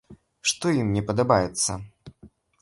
Што 0.51 0.71
ім 0.79 0.89
не 0.95 1.03
падабаецца? 1.11 1.71